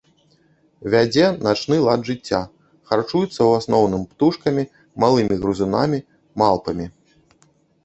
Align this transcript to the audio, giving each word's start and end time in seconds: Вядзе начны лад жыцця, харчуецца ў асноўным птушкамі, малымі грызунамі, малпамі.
Вядзе 0.93 1.25
начны 1.47 1.77
лад 1.87 2.01
жыцця, 2.09 2.39
харчуецца 2.93 3.35
ў 3.35 3.51
асноўным 3.61 4.03
птушкамі, 4.15 4.67
малымі 5.07 5.41
грызунамі, 5.45 6.03
малпамі. 6.45 6.85